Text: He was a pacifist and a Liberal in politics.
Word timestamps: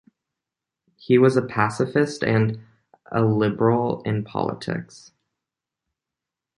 He 0.95 1.19
was 1.19 1.37
a 1.37 1.43
pacifist 1.43 2.23
and 2.23 2.59
a 3.11 3.21
Liberal 3.23 4.01
in 4.01 4.23
politics. 4.23 5.11